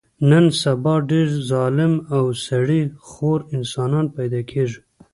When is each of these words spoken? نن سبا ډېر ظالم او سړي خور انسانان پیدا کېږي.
نن 0.29 0.45
سبا 0.61 0.93
ډېر 1.09 1.27
ظالم 1.51 1.93
او 2.15 2.23
سړي 2.47 2.81
خور 3.07 3.39
انسانان 3.55 4.05
پیدا 4.17 4.41
کېږي. 4.51 4.79